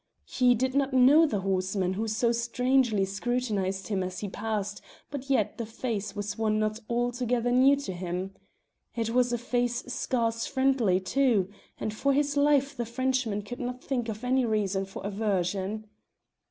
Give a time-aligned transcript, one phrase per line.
[0.25, 4.81] He did not know the horseman who so strangely scrutinised him as he passed,
[5.11, 8.33] but yet the face was one not altogether new to him.
[8.95, 13.83] It was a face scarce friendly, too, and for his life the Frenchman could not
[13.83, 15.85] think of any reason for aversion.